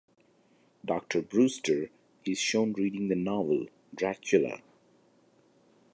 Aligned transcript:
Doctor 0.83 1.21
Brewster 1.21 1.91
is 2.25 2.39
shown 2.39 2.73
reading 2.73 3.07
the 3.07 3.15
novel 3.15 3.67
"Dracula". 3.93 4.61